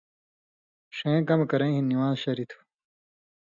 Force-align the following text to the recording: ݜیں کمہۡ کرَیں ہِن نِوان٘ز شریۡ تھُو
ݜیں 0.95 1.19
کمہۡ 1.27 1.47
کرَیں 1.51 1.73
ہِن 1.75 1.83
نِوان٘ز 1.91 2.17
شریۡ 2.23 2.47
تھُو 2.49 2.59